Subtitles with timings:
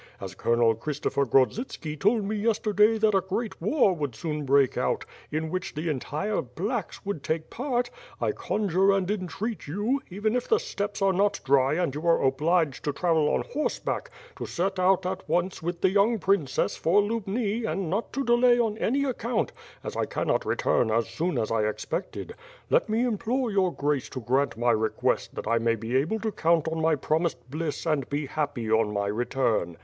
[0.19, 4.75] As Colonel Christopher Grodzitski told me yester day that a great war w^ould soon break
[4.75, 10.35] out, in which the entire "blacks" would take part, I conjure and entreat you, even
[10.35, 14.09] if the steppes are not dry and you are obliged to travel on horseback,
[14.39, 18.57] to set out at once with the young princess for Lubni and not to delay
[18.57, 19.51] on any account,
[19.83, 22.33] as I cannot re turn as soon as I expected.
[22.71, 26.31] Let me implore Your Grace to grant my request that 1 may be able to
[26.31, 29.77] count on my promised bliss and be happy on my return.